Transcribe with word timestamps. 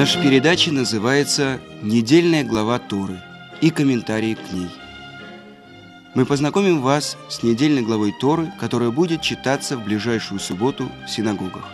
Наша 0.00 0.22
передача 0.22 0.72
называется 0.72 1.60
«Недельная 1.82 2.42
глава 2.42 2.78
Торы» 2.78 3.20
и 3.60 3.68
комментарии 3.68 4.32
к 4.32 4.50
ней. 4.50 4.70
Мы 6.14 6.24
познакомим 6.24 6.80
вас 6.80 7.18
с 7.28 7.42
недельной 7.42 7.82
главой 7.82 8.14
Торы, 8.18 8.50
которая 8.58 8.90
будет 8.90 9.20
читаться 9.20 9.76
в 9.76 9.84
ближайшую 9.84 10.40
субботу 10.40 10.88
в 11.04 11.10
синагогах. 11.10 11.68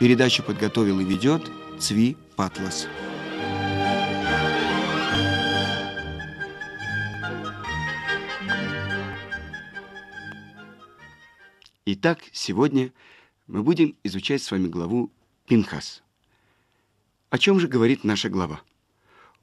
Передачу 0.00 0.42
подготовил 0.42 1.00
и 1.00 1.04
ведет 1.04 1.42
Цви 1.78 2.16
Патлас. 2.34 2.88
Итак, 11.84 12.20
сегодня 12.32 12.90
мы 13.48 13.62
будем 13.62 13.96
изучать 14.02 14.42
с 14.42 14.50
вами 14.50 14.68
главу 14.68 15.12
Пинхас. 15.46 16.03
О 17.30 17.38
чем 17.38 17.60
же 17.60 17.68
говорит 17.68 18.04
наша 18.04 18.28
глава? 18.28 18.62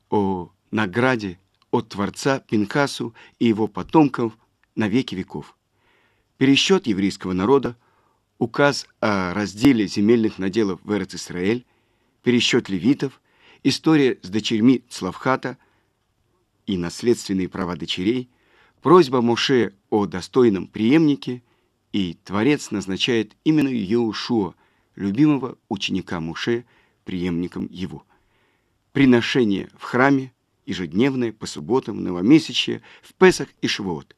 О 0.10 0.50
награде 0.72 1.40
от 1.72 1.90
Творца 1.90 2.40
Пинхасу 2.40 3.14
и 3.40 3.48
его 3.48 3.68
потомков 3.68 4.38
на 4.76 4.88
веки 4.88 5.16
веков. 5.16 5.58
Пересчет 6.38 6.88
еврейского 6.88 7.34
народа, 7.34 7.78
указ 8.38 8.88
о 9.00 9.34
разделе 9.34 9.88
земельных 9.88 10.38
наделов 10.40 10.80
в 10.84 10.92
Эрец-Исраэль, 10.92 11.66
пересчет 12.24 12.70
левитов, 12.70 13.22
история 13.64 14.20
с 14.22 14.30
дочерьми 14.30 14.84
Славхата 14.90 15.58
и 16.66 16.78
наследственные 16.78 17.50
права 17.50 17.76
дочерей, 17.76 18.30
просьба 18.82 19.22
Моше 19.22 19.74
о 19.90 20.06
достойном 20.06 20.68
преемнике– 20.68 21.44
и 21.92 22.18
Творец 22.24 22.72
назначает 22.72 23.36
именно 23.44 23.68
Еушуа, 23.68 24.56
любимого 24.96 25.58
ученика 25.70 26.20
Муше, 26.20 26.66
преемником 27.04 27.68
его. 27.72 28.06
Приношение 28.92 29.70
в 29.78 29.84
храме, 29.84 30.34
ежедневное, 30.66 31.32
по 31.32 31.46
субботам, 31.46 32.04
новомесячье, 32.04 32.82
в 33.02 33.14
Песах 33.14 33.50
и 33.62 33.68
Швуот. 33.68 34.16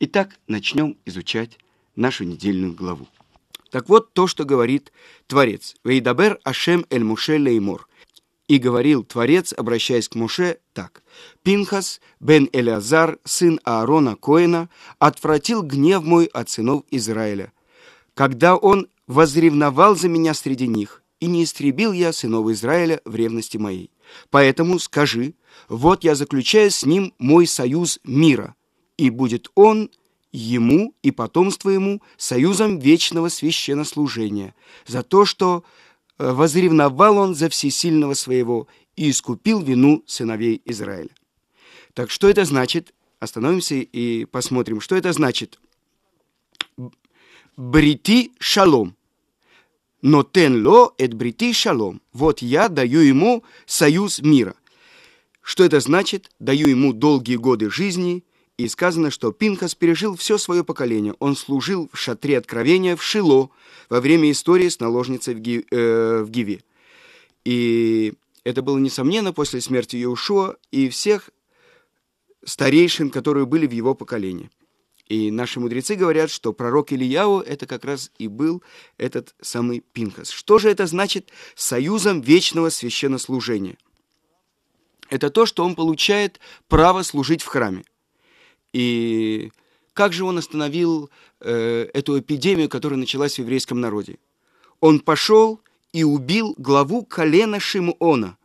Итак, 0.00 0.38
начнем 0.46 0.96
изучать 1.04 1.58
нашу 1.96 2.24
недельную 2.24 2.72
главу. 2.74 3.06
Так 3.70 3.88
вот 3.88 4.12
то, 4.12 4.26
что 4.26 4.44
говорит 4.44 4.92
Творец. 5.26 5.76
«Вейдабер 5.82 6.38
Ашем 6.44 6.84
эль 6.90 7.04
Муше 7.04 7.38
леймор». 7.38 7.88
И 8.48 8.58
говорил 8.58 9.02
Творец, 9.02 9.54
обращаясь 9.56 10.08
к 10.08 10.14
Муше, 10.14 10.58
так. 10.74 11.02
«Пинхас, 11.42 12.00
бен 12.20 12.50
Элиазар, 12.52 13.18
сын 13.24 13.60
Аарона 13.64 14.16
Коина, 14.16 14.68
отвратил 14.98 15.62
гнев 15.62 16.02
мой 16.02 16.26
от 16.26 16.50
сынов 16.50 16.84
Израиля, 16.90 17.52
когда 18.14 18.56
он 18.56 18.88
возревновал 19.06 19.96
за 19.96 20.08
меня 20.08 20.34
среди 20.34 20.66
них, 20.66 21.01
и 21.22 21.26
не 21.26 21.44
истребил 21.44 21.92
я 21.92 22.12
сынов 22.12 22.48
Израиля 22.50 23.00
в 23.04 23.14
ревности 23.14 23.56
моей. 23.56 23.90
Поэтому 24.30 24.78
скажи, 24.78 25.34
вот 25.68 26.04
я 26.04 26.14
заключаю 26.14 26.70
с 26.70 26.84
ним 26.84 27.14
мой 27.18 27.46
союз 27.46 28.00
мира, 28.04 28.54
и 28.98 29.08
будет 29.10 29.50
он 29.54 29.90
ему 30.32 30.94
и 31.02 31.10
потомство 31.10 31.70
ему 31.70 32.02
союзом 32.16 32.78
вечного 32.78 33.28
священнослужения, 33.28 34.54
за 34.86 35.02
то, 35.02 35.24
что 35.24 35.64
Э, 36.22 36.30
возревновал 36.32 37.18
он 37.18 37.34
за 37.34 37.48
всесильного 37.48 38.14
своего 38.14 38.68
и 38.94 39.10
искупил 39.10 39.60
вину 39.60 40.04
сыновей 40.06 40.62
Израиля. 40.64 41.10
Так 41.94 42.10
что 42.10 42.28
это 42.28 42.44
значит? 42.44 42.94
Остановимся 43.18 43.74
и 43.74 44.24
посмотрим, 44.26 44.80
что 44.80 44.94
это 44.94 45.12
значит. 45.12 45.58
Брити 47.56 48.32
шалом. 48.38 48.96
Но 50.02 50.24
тен 50.24 50.66
ло 50.66 50.94
эт 50.98 51.14
брити 51.14 51.52
шалом. 51.52 52.02
Вот 52.12 52.42
я 52.42 52.68
даю 52.68 53.00
ему 53.00 53.44
союз 53.66 54.20
мира. 54.20 54.54
Что 55.40 55.64
это 55.64 55.80
значит? 55.80 56.30
Даю 56.38 56.68
ему 56.68 56.92
долгие 56.92 57.36
годы 57.36 57.70
жизни, 57.70 58.24
и 58.58 58.68
сказано, 58.68 59.10
что 59.10 59.32
Пинхас 59.32 59.74
пережил 59.74 60.16
все 60.16 60.38
свое 60.38 60.64
поколение. 60.64 61.14
Он 61.18 61.36
служил 61.36 61.88
в 61.92 61.98
шатре 61.98 62.38
откровения 62.38 62.96
в 62.96 63.02
Шило 63.02 63.50
во 63.88 64.00
время 64.00 64.30
истории 64.30 64.68
с 64.68 64.78
наложницей 64.78 65.34
в, 65.34 65.40
Ги, 65.40 65.64
э, 65.70 66.22
в 66.24 66.30
Гиве. 66.30 66.62
И 67.44 68.14
это 68.44 68.62
было, 68.62 68.78
несомненно, 68.78 69.32
после 69.32 69.60
смерти 69.60 69.96
Иешуа 69.96 70.56
и 70.70 70.88
всех 70.88 71.30
старейшин, 72.44 73.10
которые 73.10 73.46
были 73.46 73.66
в 73.66 73.72
его 73.72 73.94
поколении. 73.94 74.50
И 75.12 75.30
наши 75.30 75.60
мудрецы 75.60 75.94
говорят, 75.94 76.30
что 76.30 76.54
пророк 76.54 76.90
Ильяу 76.90 77.40
это 77.40 77.66
как 77.66 77.84
раз 77.84 78.10
и 78.16 78.28
был 78.28 78.62
этот 78.96 79.34
самый 79.42 79.80
Пинхас. 79.92 80.30
Что 80.30 80.58
же 80.58 80.70
это 80.70 80.86
значит 80.86 81.28
союзом 81.54 82.22
вечного 82.22 82.70
священнослужения? 82.70 83.76
Это 85.10 85.28
то, 85.28 85.44
что 85.44 85.66
он 85.66 85.74
получает 85.74 86.40
право 86.66 87.02
служить 87.02 87.42
в 87.42 87.46
храме. 87.46 87.84
И 88.72 89.52
как 89.92 90.14
же 90.14 90.24
он 90.24 90.38
остановил 90.38 91.10
э, 91.40 91.90
эту 91.92 92.18
эпидемию, 92.18 92.70
которая 92.70 92.98
началась 92.98 93.34
в 93.34 93.40
еврейском 93.40 93.82
народе? 93.82 94.16
Он 94.80 94.98
пошел 94.98 95.60
и 95.92 96.04
убил 96.04 96.54
главу 96.56 97.04
колена 97.04 97.60
Шимона. 97.60 98.38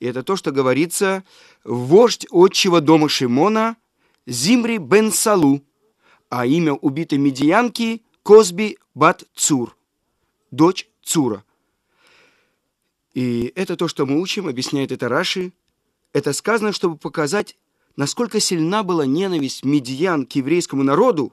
И 0.00 0.04
это 0.04 0.22
то, 0.22 0.36
что 0.36 0.52
говорится 0.52 1.24
вождь 1.64 2.26
отчего 2.30 2.80
дома 2.80 3.08
Шимона 3.08 3.78
Зимри 4.26 4.76
бен 4.76 5.10
Салу, 5.10 5.62
а 6.34 6.46
имя 6.46 6.72
убитой 6.72 7.18
медианки 7.18 8.02
Козби 8.24 8.76
бат 8.94 9.22
Цур, 9.36 9.76
дочь 10.50 10.88
Цура. 11.00 11.44
И 13.12 13.52
это 13.54 13.76
то, 13.76 13.86
что 13.86 14.04
мы 14.04 14.20
учим, 14.20 14.48
объясняет 14.48 14.90
это 14.90 15.08
Раши. 15.08 15.52
Это 16.12 16.32
сказано, 16.32 16.72
чтобы 16.72 16.96
показать 16.96 17.56
насколько 17.94 18.40
сильна 18.40 18.82
была 18.82 19.06
ненависть 19.06 19.64
медиан 19.64 20.26
к 20.26 20.32
еврейскому 20.32 20.82
народу, 20.82 21.32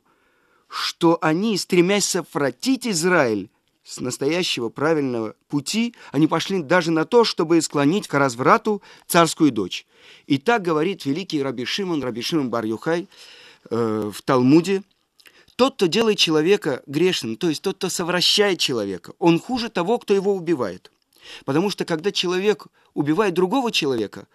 что 0.67 1.17
они, 1.21 1.57
стремясь 1.57 2.05
совратить 2.05 2.85
Израиль 2.85 3.49
с 3.83 3.99
настоящего 3.99 4.69
правильного 4.69 5.33
пути, 5.47 5.95
они 6.11 6.27
пошли 6.27 6.61
даже 6.61 6.91
на 6.91 7.05
то, 7.05 7.23
чтобы 7.23 7.59
склонить 7.63 8.07
к 8.07 8.13
разврату 8.13 8.83
царскую 9.07 9.51
дочь. 9.51 9.87
И 10.27 10.37
так 10.37 10.61
говорит 10.61 11.05
великий 11.05 11.41
Раби 11.41 11.65
Шимон, 11.65 12.03
Раби 12.03 12.21
Шимон 12.21 12.51
Бар-Юхай 12.51 13.07
э, 13.71 14.11
в 14.13 14.21
Талмуде, 14.21 14.83
тот, 15.55 15.75
кто 15.75 15.85
делает 15.87 16.17
человека 16.17 16.81
грешным, 16.85 17.35
то 17.35 17.49
есть 17.49 17.61
тот, 17.61 17.77
кто 17.77 17.89
совращает 17.89 18.59
человека, 18.59 19.13
он 19.19 19.39
хуже 19.39 19.69
того, 19.69 19.99
кто 19.99 20.13
его 20.13 20.33
убивает. 20.33 20.91
Потому 21.45 21.69
что 21.69 21.85
когда 21.85 22.11
человек 22.11 22.67
убивает 22.93 23.33
другого 23.33 23.71
человека, 23.71 24.27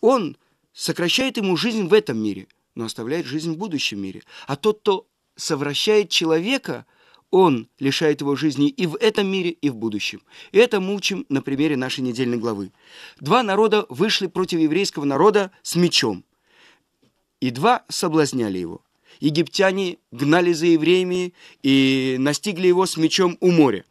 он 0.00 0.36
сокращает 0.72 1.36
ему 1.36 1.56
жизнь 1.56 1.86
в 1.86 1.92
этом 1.92 2.18
мире, 2.18 2.48
но 2.74 2.84
оставляет 2.84 3.26
жизнь 3.26 3.52
в 3.52 3.56
будущем 3.56 4.00
мире. 4.00 4.22
А 4.46 4.56
тот, 4.56 4.80
кто 4.80 5.06
совращает 5.36 6.08
человека, 6.08 6.86
он 7.30 7.68
лишает 7.78 8.20
его 8.20 8.36
жизни 8.36 8.68
и 8.68 8.86
в 8.86 8.96
этом 8.96 9.26
мире, 9.26 9.50
и 9.50 9.70
в 9.70 9.76
будущем. 9.76 10.22
И 10.52 10.58
это 10.58 10.80
мы 10.80 10.94
учим 10.94 11.24
на 11.28 11.42
примере 11.42 11.76
нашей 11.76 12.00
недельной 12.00 12.36
главы. 12.36 12.72
Два 13.20 13.42
народа 13.42 13.86
вышли 13.88 14.26
против 14.26 14.58
еврейского 14.58 15.04
народа 15.04 15.50
с 15.62 15.74
мечом, 15.76 16.24
и 17.40 17.50
два 17.50 17.84
соблазняли 17.88 18.58
его. 18.58 18.82
Египтяне 19.22 19.98
гнали 20.10 20.52
за 20.52 20.66
евреями 20.66 21.32
и 21.62 22.16
настигли 22.18 22.66
его 22.66 22.86
с 22.86 22.96
мечом 22.96 23.38
у 23.40 23.52
моря. 23.52 23.84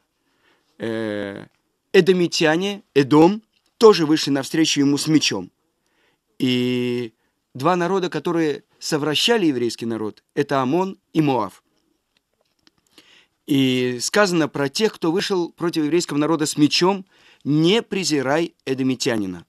Э, 0.77 1.45
эдомитяне, 1.93 2.83
Эдом, 2.93 3.41
тоже 3.77 4.05
вышли 4.05 4.31
навстречу 4.31 4.81
ему 4.81 4.97
с 4.97 5.07
мечом. 5.07 5.49
И 6.37 7.13
два 7.53 7.77
народа, 7.77 8.09
которые 8.09 8.65
совращали 8.77 9.45
еврейский 9.45 9.85
народ, 9.85 10.21
это 10.35 10.61
Амон 10.61 10.99
и 11.13 11.21
Моав. 11.21 11.63
И 13.47 13.99
сказано 14.01 14.49
про 14.49 14.67
тех, 14.67 14.93
кто 14.93 15.13
вышел 15.13 15.53
против 15.53 15.85
еврейского 15.85 16.17
народа 16.17 16.45
с 16.45 16.57
мечом, 16.57 17.05
не 17.45 17.81
презирай 17.81 18.53
эдомитянина, 18.65 19.45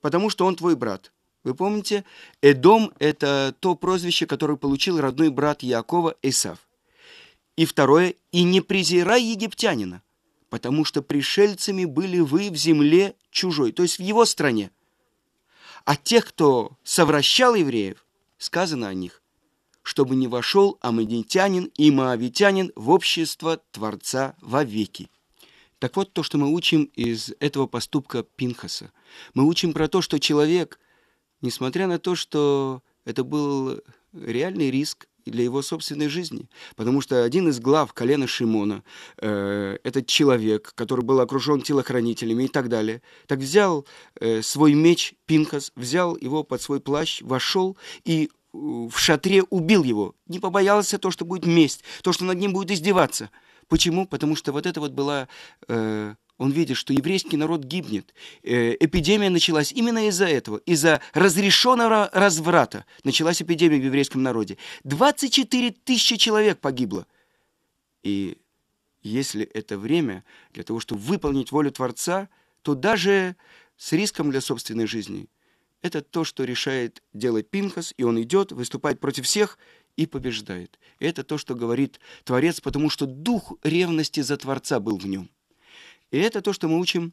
потому 0.00 0.30
что 0.30 0.46
он 0.46 0.54
твой 0.54 0.76
брат. 0.76 1.12
Вы 1.46 1.54
помните, 1.54 2.04
Эдом– 2.42 2.92
это 2.98 3.54
то 3.60 3.76
прозвище, 3.76 4.26
которое 4.26 4.56
получил 4.56 5.00
родной 5.00 5.28
брат 5.28 5.62
Якова 5.62 6.16
Исав. 6.20 6.58
И 7.54 7.64
второе– 7.66 8.16
и 8.32 8.42
не 8.42 8.60
презирай 8.60 9.22
египтянина, 9.22 10.02
потому 10.50 10.84
что 10.84 11.02
пришельцами 11.02 11.84
были 11.84 12.18
вы 12.18 12.50
в 12.50 12.56
земле 12.56 13.14
чужой, 13.30 13.70
то 13.70 13.84
есть 13.84 13.98
в 13.98 14.02
его 14.02 14.24
стране. 14.24 14.72
А 15.84 15.94
тех, 15.94 16.26
кто 16.26 16.72
совращал 16.82 17.54
евреев, 17.54 18.04
сказано 18.38 18.88
о 18.88 18.94
них, 18.94 19.22
чтобы 19.82 20.16
не 20.16 20.26
вошел 20.26 20.78
амадитянин 20.80 21.70
и 21.76 21.92
моавитянин 21.92 22.72
в 22.74 22.90
общество 22.90 23.62
Творца 23.70 24.34
вовеки. 24.40 25.08
Так 25.78 25.94
вот, 25.94 26.12
то, 26.12 26.24
что 26.24 26.38
мы 26.38 26.52
учим 26.52 26.90
из 26.96 27.32
этого 27.38 27.68
поступка 27.68 28.24
Пинхаса. 28.24 28.90
Мы 29.34 29.46
учим 29.46 29.72
про 29.72 29.86
то, 29.86 30.02
что 30.02 30.18
человек, 30.18 30.80
несмотря 31.46 31.86
на 31.86 31.98
то, 31.98 32.14
что 32.14 32.82
это 33.04 33.24
был 33.24 33.80
реальный 34.12 34.70
риск, 34.70 35.06
для 35.30 35.44
его 35.44 35.62
собственной 35.62 36.08
жизни. 36.08 36.48
Потому 36.76 37.00
что 37.00 37.24
один 37.24 37.48
из 37.48 37.60
глав 37.60 37.92
колена 37.92 38.26
Шимона, 38.26 38.82
э, 39.18 39.78
этот 39.82 40.06
человек, 40.06 40.72
который 40.74 41.04
был 41.04 41.20
окружен 41.20 41.60
телохранителями 41.60 42.44
и 42.44 42.48
так 42.48 42.68
далее, 42.68 43.02
так 43.26 43.40
взял 43.40 43.86
э, 44.20 44.42
свой 44.42 44.74
меч 44.74 45.14
Пинхас, 45.26 45.72
взял 45.74 46.16
его 46.16 46.44
под 46.44 46.62
свой 46.62 46.80
плащ, 46.80 47.22
вошел 47.22 47.76
и 48.04 48.26
э, 48.26 48.28
в 48.52 48.96
шатре 48.96 49.42
убил 49.50 49.82
его. 49.82 50.14
Не 50.28 50.38
побоялся 50.38 50.98
то, 50.98 51.10
что 51.10 51.24
будет 51.24 51.46
месть, 51.46 51.82
то, 52.02 52.12
что 52.12 52.24
над 52.24 52.38
ним 52.38 52.52
будет 52.52 52.70
издеваться. 52.70 53.30
Почему? 53.68 54.06
Потому 54.06 54.36
что 54.36 54.52
вот 54.52 54.66
это 54.66 54.80
вот 54.80 54.92
была... 54.92 55.28
Э, 55.68 56.14
он 56.38 56.50
видит, 56.50 56.76
что 56.76 56.92
еврейский 56.92 57.36
народ 57.36 57.64
гибнет. 57.64 58.14
Э, 58.42 58.76
эпидемия 58.78 59.30
началась 59.30 59.72
именно 59.72 60.08
из-за 60.08 60.26
этого, 60.26 60.58
из-за 60.58 61.00
разрешенного 61.14 62.10
разврата. 62.12 62.84
Началась 63.04 63.40
эпидемия 63.40 63.78
в 63.78 63.84
еврейском 63.84 64.22
народе. 64.22 64.58
24 64.84 65.70
тысячи 65.70 66.16
человек 66.16 66.58
погибло. 66.58 67.06
И 68.02 68.38
если 69.02 69.44
это 69.44 69.78
время 69.78 70.24
для 70.52 70.62
того, 70.62 70.80
чтобы 70.80 71.00
выполнить 71.00 71.52
волю 71.52 71.70
Творца, 71.70 72.28
то 72.62 72.74
даже 72.74 73.36
с 73.76 73.92
риском 73.92 74.30
для 74.30 74.40
собственной 74.40 74.86
жизни 74.86 75.28
это 75.82 76.02
то, 76.02 76.24
что 76.24 76.44
решает 76.44 77.02
делать 77.12 77.48
Пинхас, 77.48 77.94
и 77.96 78.02
он 78.02 78.20
идет, 78.20 78.52
выступает 78.52 79.00
против 79.00 79.24
всех 79.24 79.58
и 79.96 80.06
побеждает. 80.06 80.78
Это 80.98 81.22
то, 81.22 81.38
что 81.38 81.54
говорит 81.54 82.00
Творец, 82.24 82.60
потому 82.60 82.90
что 82.90 83.06
дух 83.06 83.52
ревности 83.62 84.20
за 84.20 84.36
Творца 84.36 84.80
был 84.80 84.98
в 84.98 85.06
нем. 85.06 85.30
И 86.10 86.18
это 86.18 86.40
то, 86.40 86.52
что 86.52 86.68
мы 86.68 86.78
учим, 86.78 87.12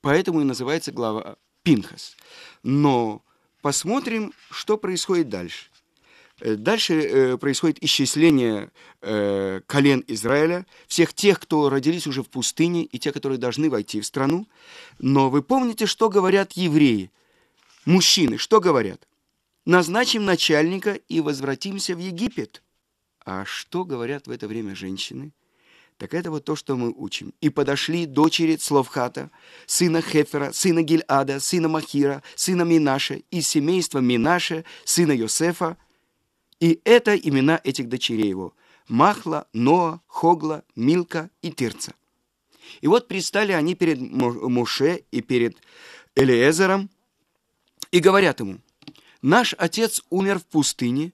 поэтому 0.00 0.40
и 0.40 0.44
называется 0.44 0.92
глава 0.92 1.36
Пинхас. 1.62 2.16
Но 2.62 3.22
посмотрим, 3.60 4.32
что 4.50 4.78
происходит 4.78 5.28
дальше. 5.28 5.70
Э, 6.40 6.54
дальше 6.54 6.94
э, 6.94 7.38
происходит 7.38 7.82
исчисление 7.82 8.70
э, 9.02 9.60
колен 9.66 10.04
Израиля, 10.06 10.66
всех 10.86 11.12
тех, 11.12 11.38
кто 11.38 11.68
родились 11.68 12.06
уже 12.06 12.22
в 12.22 12.28
пустыне, 12.28 12.84
и 12.84 12.98
те, 12.98 13.12
которые 13.12 13.38
должны 13.38 13.68
войти 13.68 14.00
в 14.00 14.06
страну. 14.06 14.46
Но 14.98 15.30
вы 15.30 15.42
помните, 15.42 15.86
что 15.86 16.08
говорят 16.08 16.52
евреи? 16.52 17.10
Мужчины, 17.84 18.38
что 18.38 18.60
говорят? 18.60 19.06
Назначим 19.66 20.24
начальника 20.24 20.94
и 20.94 21.20
возвратимся 21.20 21.94
в 21.94 21.98
Египет. 21.98 22.62
А 23.24 23.44
что 23.44 23.84
говорят 23.84 24.26
в 24.26 24.30
это 24.30 24.48
время 24.48 24.74
женщины? 24.74 25.32
Так 26.00 26.14
это 26.14 26.30
вот 26.30 26.46
то, 26.46 26.56
что 26.56 26.76
мы 26.76 26.94
учим. 26.96 27.34
«И 27.42 27.50
подошли 27.50 28.06
дочери 28.06 28.56
Словхата, 28.56 29.30
сына 29.66 30.00
Хефера, 30.00 30.50
сына 30.50 30.82
Гильада, 30.82 31.40
сына 31.40 31.68
Махира, 31.68 32.22
сына 32.36 32.62
Минаша, 32.62 33.20
из 33.30 33.46
семейства 33.46 33.98
Минаша, 33.98 34.64
сына 34.86 35.12
Йосефа. 35.12 35.76
И 36.58 36.80
это 36.84 37.14
имена 37.14 37.60
этих 37.64 37.90
дочерей 37.90 38.30
его. 38.30 38.54
Махла, 38.88 39.46
Ноа, 39.52 40.00
Хогла, 40.06 40.62
Милка 40.74 41.28
и 41.42 41.52
Тирца. 41.52 41.92
И 42.80 42.86
вот 42.86 43.06
пристали 43.06 43.52
они 43.52 43.74
перед 43.74 44.00
Муше 44.00 45.04
и 45.10 45.20
перед 45.20 45.58
Элиезером 46.14 46.88
и 47.90 48.00
говорят 48.00 48.40
ему, 48.40 48.60
«Наш 49.20 49.54
отец 49.58 50.00
умер 50.08 50.38
в 50.38 50.46
пустыне, 50.46 51.12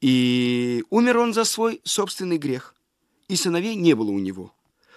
и 0.00 0.84
умер 0.88 1.18
он 1.18 1.34
за 1.34 1.42
свой 1.42 1.80
собственный 1.82 2.38
грех 2.38 2.75
и 3.28 3.36
сыновей 3.36 3.74
не 3.74 3.94
было 3.94 4.10
у 4.10 4.18
него. 4.18 4.52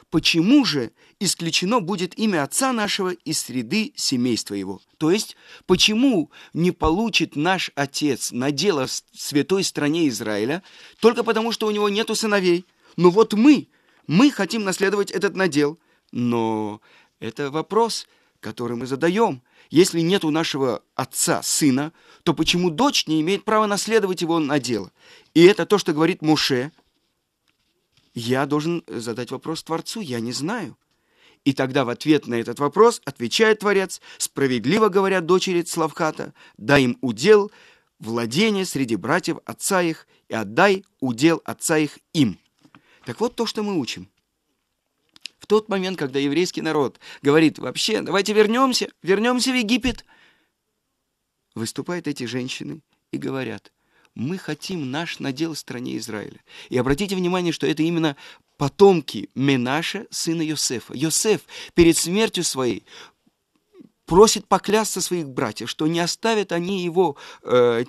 Почему 0.09 0.65
же 0.65 0.91
исключено 1.19 1.81
будет 1.81 2.17
имя 2.17 2.43
отца 2.43 2.73
нашего 2.73 3.11
из 3.11 3.41
среды 3.41 3.93
семейства 3.95 4.55
его? 4.55 4.81
То 4.97 5.11
есть, 5.11 5.35
почему 5.67 6.31
не 6.53 6.71
получит 6.71 7.35
наш 7.35 7.69
отец 7.75 8.31
надела 8.31 8.87
в 8.87 8.91
святой 9.13 9.63
стране 9.63 10.07
Израиля 10.07 10.63
только 10.99 11.23
потому, 11.23 11.51
что 11.51 11.67
у 11.67 11.71
него 11.71 11.89
нету 11.89 12.15
сыновей? 12.15 12.65
Ну 12.97 13.11
вот 13.11 13.33
мы, 13.33 13.67
мы 14.07 14.31
хотим 14.31 14.63
наследовать 14.63 15.11
этот 15.11 15.35
надел. 15.35 15.77
Но 16.11 16.81
это 17.19 17.51
вопрос, 17.51 18.07
который 18.39 18.77
мы 18.77 18.87
задаем. 18.87 19.43
Если 19.69 19.99
нет 19.99 20.25
у 20.25 20.31
нашего 20.31 20.81
отца 20.95 21.43
сына, 21.43 21.93
то 22.23 22.33
почему 22.33 22.71
дочь 22.71 23.05
не 23.05 23.21
имеет 23.21 23.45
права 23.45 23.67
наследовать 23.67 24.23
его 24.23 24.39
надел? 24.39 24.89
И 25.35 25.43
это 25.43 25.67
то, 25.67 25.77
что 25.77 25.93
говорит 25.93 26.23
Муше– 26.23 26.71
я 28.13 28.45
должен 28.45 28.83
задать 28.87 29.31
вопрос 29.31 29.63
Творцу, 29.63 30.01
я 30.01 30.19
не 30.19 30.31
знаю. 30.31 30.77
И 31.45 31.53
тогда 31.53 31.85
в 31.85 31.89
ответ 31.89 32.27
на 32.27 32.35
этот 32.35 32.59
вопрос 32.59 33.01
отвечает 33.05 33.59
Творец, 33.59 34.01
справедливо 34.17 34.89
говоря 34.89 35.21
дочери 35.21 35.63
Славхата, 35.63 36.33
дай 36.57 36.83
им 36.83 36.97
удел, 37.01 37.51
владение 37.99 38.65
среди 38.65 38.95
братьев 38.95 39.37
отца 39.45 39.81
их, 39.81 40.07
и 40.27 40.35
отдай 40.35 40.85
удел 40.99 41.41
отца 41.45 41.77
их 41.77 41.99
им. 42.13 42.39
Так 43.05 43.19
вот 43.19 43.35
то, 43.35 43.45
что 43.45 43.63
мы 43.63 43.79
учим. 43.79 44.09
В 45.39 45.47
тот 45.47 45.69
момент, 45.69 45.97
когда 45.97 46.19
еврейский 46.19 46.61
народ 46.61 46.99
говорит, 47.21 47.57
вообще, 47.57 48.01
давайте 48.01 48.33
вернемся, 48.33 48.89
вернемся 49.01 49.51
в 49.51 49.55
Египет, 49.55 50.05
выступают 51.55 52.07
эти 52.07 52.25
женщины 52.25 52.81
и 53.11 53.17
говорят– 53.17 53.71
мы 54.19 54.37
хотим 54.37 54.91
наш 54.91 55.19
надел 55.19 55.53
в 55.53 55.57
стране 55.57 55.97
Израиля. 55.97 56.39
И 56.69 56.77
обратите 56.77 57.15
внимание, 57.15 57.53
что 57.53 57.65
это 57.65 57.83
именно 57.83 58.15
потомки 58.57 59.29
Менаша, 59.33 60.05
сына 60.11 60.41
Йосефа. 60.41 60.93
Йосеф 60.93 61.41
перед 61.73 61.97
смертью 61.97 62.43
своей 62.43 62.83
просит 64.05 64.47
поклясться 64.47 65.01
своих 65.01 65.29
братьев, 65.29 65.69
что 65.69 65.87
не 65.87 65.99
оставят 65.99 66.51
они 66.51 66.83
его 66.83 67.15
э, 67.43 67.85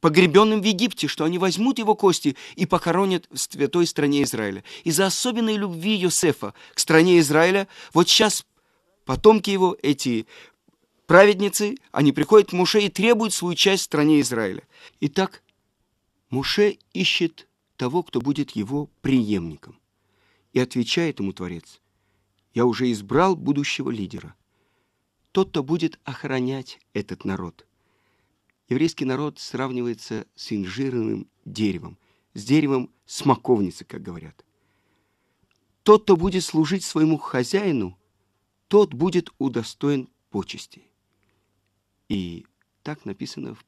погребенным 0.00 0.62
в 0.62 0.64
Египте, 0.64 1.08
что 1.08 1.24
они 1.24 1.38
возьмут 1.38 1.78
его 1.78 1.94
кости 1.94 2.36
и 2.54 2.66
похоронят 2.66 3.26
в 3.30 3.36
святой 3.36 3.86
стране 3.86 4.22
Израиля. 4.22 4.64
Из-за 4.84 5.06
особенной 5.06 5.56
любви 5.56 5.94
Йосефа 5.96 6.54
к 6.72 6.78
стране 6.78 7.18
Израиля, 7.18 7.68
вот 7.92 8.08
сейчас 8.08 8.46
потомки 9.04 9.50
его, 9.50 9.76
эти 9.82 10.26
праведницы, 11.06 11.76
они 11.92 12.12
приходят 12.12 12.50
к 12.50 12.52
Муше 12.52 12.80
и 12.80 12.88
требуют 12.88 13.34
свою 13.34 13.54
часть 13.54 13.82
в 13.82 13.86
стране 13.86 14.20
Израиля. 14.20 14.62
Итак, 15.00 15.42
Муше 16.36 16.76
ищет 16.92 17.48
того, 17.78 18.02
кто 18.02 18.20
будет 18.20 18.50
его 18.50 18.90
преемником. 19.00 19.80
И 20.52 20.60
отвечает 20.60 21.18
ему 21.18 21.32
Творец, 21.32 21.80
«Я 22.52 22.66
уже 22.66 22.92
избрал 22.92 23.36
будущего 23.36 23.88
лидера. 23.88 24.34
Тот, 25.32 25.48
кто 25.48 25.62
будет 25.62 25.98
охранять 26.04 26.78
этот 26.92 27.24
народ». 27.24 27.66
Еврейский 28.68 29.06
народ 29.06 29.38
сравнивается 29.38 30.26
с 30.34 30.52
инжирным 30.52 31.26
деревом, 31.46 31.96
с 32.34 32.44
деревом 32.44 32.90
смоковницы, 33.06 33.86
как 33.86 34.02
говорят. 34.02 34.44
Тот, 35.84 36.02
кто 36.02 36.18
будет 36.18 36.44
служить 36.44 36.84
своему 36.84 37.16
хозяину, 37.16 37.96
тот 38.68 38.92
будет 38.92 39.30
удостоен 39.38 40.10
почести. 40.28 40.82
И 42.10 42.44
так 42.82 43.06
написано 43.06 43.54
в 43.54 43.64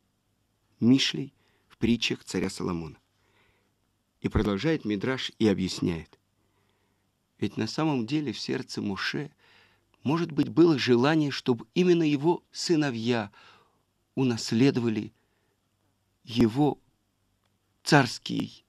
Мишлей, 0.80 1.32
притчах 1.78 2.24
царя 2.24 2.50
Соломона. 2.50 2.98
И 4.20 4.28
продолжает 4.28 4.84
Мидраш 4.84 5.32
и 5.38 5.46
объясняет. 5.46 6.18
Ведь 7.38 7.56
на 7.56 7.66
самом 7.66 8.06
деле 8.06 8.32
в 8.32 8.38
сердце 8.38 8.82
Муше, 8.82 9.30
может 10.02 10.32
быть, 10.32 10.48
было 10.48 10.78
желание, 10.78 11.30
чтобы 11.30 11.66
именно 11.74 12.02
его 12.02 12.42
сыновья 12.50 13.30
унаследовали 14.14 15.12
его 16.24 16.80
царский 17.84 18.64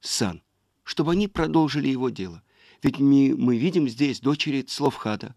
сан, 0.00 0.42
чтобы 0.82 1.12
они 1.12 1.28
продолжили 1.28 1.88
его 1.88 2.08
дело. 2.08 2.42
Ведь 2.82 2.98
мы, 2.98 3.34
мы 3.36 3.58
видим 3.58 3.88
здесь 3.88 4.20
дочери 4.20 4.62
Цловхада 4.62 5.34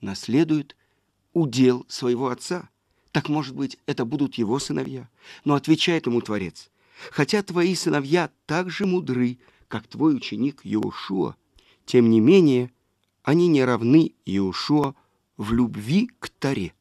наследуют 0.00 0.76
удел 1.32 1.86
своего 1.88 2.28
отца– 2.28 2.68
так, 3.16 3.30
может 3.30 3.56
быть, 3.56 3.78
это 3.86 4.04
будут 4.04 4.34
его 4.34 4.58
сыновья? 4.58 5.08
Но 5.46 5.54
отвечает 5.54 6.04
ему 6.04 6.20
Творец, 6.20 6.68
хотя 7.10 7.42
твои 7.42 7.74
сыновья 7.74 8.28
так 8.44 8.68
же 8.68 8.84
мудры, 8.84 9.38
как 9.68 9.86
твой 9.86 10.14
ученик 10.14 10.60
Иошуа, 10.64 11.34
тем 11.86 12.10
не 12.10 12.20
менее 12.20 12.70
они 13.22 13.48
не 13.48 13.64
равны 13.64 14.12
Иошуа 14.26 14.94
в 15.38 15.54
любви 15.54 16.10
к 16.18 16.28
Таре. 16.28 16.74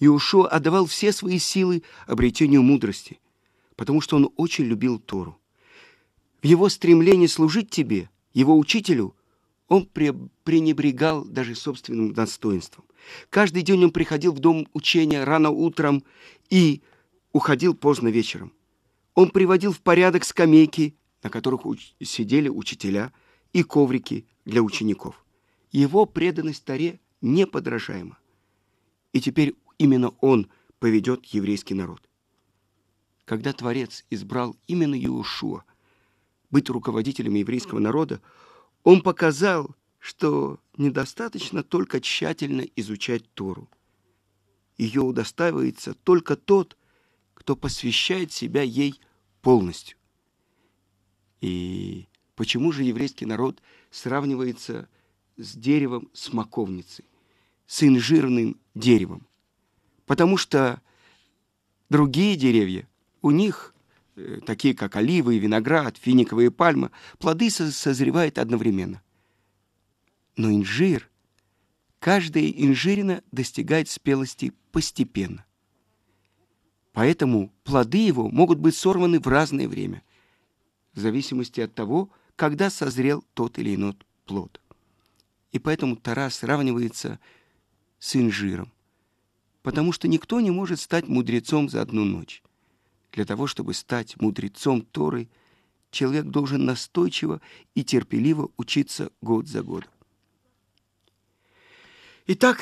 Иошуа 0.00 0.48
отдавал 0.48 0.84
все 0.84 1.12
свои 1.12 1.38
силы 1.38 1.82
обретению 2.06 2.62
мудрости, 2.62 3.18
потому 3.74 4.02
что 4.02 4.16
он 4.16 4.30
очень 4.36 4.66
любил 4.66 4.98
Тору. 4.98 5.38
В 6.42 6.44
его 6.44 6.68
стремлении 6.68 7.26
служить 7.26 7.70
тебе, 7.70 8.10
его 8.34 8.58
учителю, 8.58 9.14
он 9.68 9.86
пренебрегал 9.86 11.24
даже 11.24 11.54
собственным 11.54 12.12
достоинством. 12.14 12.84
Каждый 13.30 13.62
день 13.62 13.84
он 13.84 13.90
приходил 13.90 14.32
в 14.32 14.38
дом 14.38 14.66
учения 14.72 15.24
рано 15.24 15.50
утром 15.50 16.04
и 16.50 16.82
уходил 17.32 17.74
поздно 17.74 18.08
вечером. 18.08 18.52
Он 19.14 19.30
приводил 19.30 19.72
в 19.72 19.80
порядок 19.80 20.24
скамейки, 20.24 20.96
на 21.22 21.30
которых 21.30 21.66
уч 21.66 21.94
сидели 22.02 22.48
учителя, 22.48 23.12
и 23.52 23.62
коврики 23.62 24.26
для 24.44 24.62
учеников. 24.62 25.24
Его 25.72 26.06
преданность 26.06 26.64
Таре 26.64 27.00
неподражаема. 27.20 28.18
И 29.12 29.20
теперь 29.20 29.54
именно 29.78 30.10
он 30.20 30.48
поведет 30.78 31.24
еврейский 31.26 31.74
народ. 31.74 32.02
когда 33.24 33.52
Творец 33.52 34.06
избрал 34.08 34.56
именно 34.66 34.94
Иешуа 34.94 35.64
быть 36.50 36.70
руководителем 36.70 37.34
еврейского 37.34 37.78
народа, 37.78 38.22
он 38.88 39.02
показал, 39.02 39.76
что 39.98 40.58
недостаточно 40.78 41.62
только 41.62 42.00
тщательно 42.00 42.62
изучать 42.74 43.30
Тору. 43.34 43.68
Ее 44.78 45.02
удостаивается 45.02 45.92
только 45.92 46.36
тот, 46.36 46.74
кто 47.34 47.54
посвящает 47.54 48.32
себя 48.32 48.62
ей 48.62 48.98
полностью. 49.42 49.98
И 51.42 52.08
почему 52.34 52.72
же 52.72 52.82
еврейский 52.82 53.26
народ 53.26 53.60
сравнивается 53.90 54.88
с 55.36 55.54
деревом 55.54 56.08
смоковницы, 56.14 57.04
с 57.66 57.82
инжирным 57.82 58.58
деревом? 58.74 59.26
Потому 60.06 60.38
что 60.38 60.80
другие 61.90 62.36
деревья, 62.36 62.88
у 63.20 63.32
них, 63.32 63.74
такие 64.46 64.74
как 64.74 64.96
оливы, 64.96 65.38
виноград, 65.38 65.96
финиковые 65.96 66.50
пальмы, 66.50 66.90
плоды 67.18 67.50
созревают 67.50 68.38
одновременно. 68.38 69.02
Но 70.36 70.50
инжир, 70.52 71.08
каждая 71.98 72.48
инжирина 72.48 73.22
достигает 73.32 73.88
спелости 73.88 74.52
постепенно. 74.72 75.44
Поэтому 76.92 77.52
плоды 77.64 77.98
его 77.98 78.28
могут 78.28 78.58
быть 78.58 78.76
сорваны 78.76 79.20
в 79.20 79.26
разное 79.28 79.68
время, 79.68 80.02
в 80.94 81.00
зависимости 81.00 81.60
от 81.60 81.74
того, 81.74 82.10
когда 82.34 82.70
созрел 82.70 83.24
тот 83.34 83.58
или 83.58 83.74
иной 83.74 83.96
плод. 84.24 84.60
И 85.52 85.58
поэтому 85.58 85.96
Тара 85.96 86.28
сравнивается 86.30 87.18
с 87.98 88.16
инжиром, 88.16 88.72
потому 89.62 89.92
что 89.92 90.08
никто 90.08 90.40
не 90.40 90.50
может 90.50 90.80
стать 90.80 91.08
мудрецом 91.08 91.68
за 91.68 91.82
одну 91.82 92.04
ночь. 92.04 92.42
Для 93.12 93.24
того, 93.24 93.46
чтобы 93.46 93.74
стать 93.74 94.20
мудрецом 94.20 94.82
Торы, 94.82 95.28
человек 95.90 96.26
должен 96.26 96.64
настойчиво 96.64 97.40
и 97.74 97.84
терпеливо 97.84 98.50
учиться 98.56 99.10
год 99.20 99.46
за 99.46 99.62
годом. 99.62 99.90
Итак, 102.26 102.60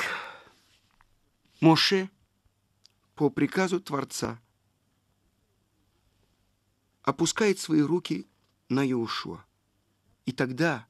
Моше 1.59 2.09
по 3.15 3.29
приказу 3.29 3.81
Творца 3.81 4.39
опускает 7.01 7.59
свои 7.59 7.81
руки 7.81 8.27
на 8.69 8.85
Иошуа. 8.85 9.43
И 10.25 10.31
тогда, 10.31 10.85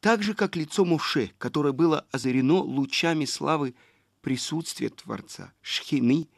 так 0.00 0.22
же, 0.22 0.34
как 0.34 0.56
лицо 0.56 0.84
Моше, 0.84 1.32
которое 1.38 1.72
было 1.72 2.06
озарено 2.10 2.54
лучами 2.54 3.24
славы 3.24 3.74
присутствия 4.20 4.88
Творца, 4.88 5.52
Шхины, 5.62 6.28